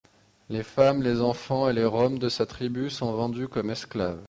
[0.49, 4.19] Les femmes, les enfants et les Roms de sa tribu sont vendus comme esclaves.